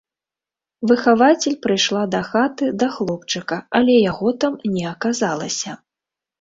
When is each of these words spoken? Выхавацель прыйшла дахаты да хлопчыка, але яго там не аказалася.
Выхавацель 0.91 1.57
прыйшла 1.65 2.03
дахаты 2.15 2.71
да 2.85 2.89
хлопчыка, 2.97 3.61
але 3.81 4.01
яго 4.11 4.35
там 4.47 4.53
не 4.75 4.85
аказалася. 4.97 5.71